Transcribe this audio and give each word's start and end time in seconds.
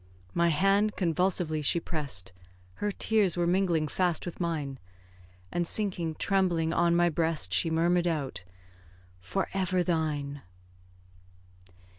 My 0.33 0.49
hand 0.49 0.95
convulsively 0.95 1.61
she 1.61 1.79
press'd, 1.79 2.31
Her 2.81 2.91
tears 2.91 3.37
were 3.37 3.45
mingling 3.45 3.87
fast 3.87 4.25
with 4.25 4.39
mine; 4.39 4.79
And, 5.51 5.67
sinking 5.67 6.15
trembling 6.15 6.73
on 6.73 6.95
my 6.95 7.07
breast, 7.09 7.53
She 7.53 7.69
murmur'd 7.69 8.07
out, 8.07 8.43
"For 9.19 9.47
ever 9.53 9.83
thine!" 9.83 10.41